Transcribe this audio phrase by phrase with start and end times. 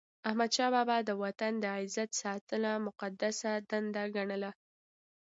[0.27, 4.51] احمدشاه بابا د وطن د عزت ساتنه مقدسه دنده ګڼله.